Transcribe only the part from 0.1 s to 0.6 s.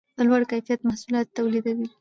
په لوړ